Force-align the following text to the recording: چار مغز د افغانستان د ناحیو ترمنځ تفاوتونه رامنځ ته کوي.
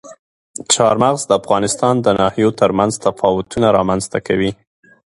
چار 0.73 0.95
مغز 1.03 1.21
د 1.27 1.31
افغانستان 1.41 1.95
د 2.01 2.07
ناحیو 2.19 2.49
ترمنځ 2.59 2.93
تفاوتونه 3.05 3.67
رامنځ 3.77 4.03
ته 4.11 4.19
کوي. 4.27 4.51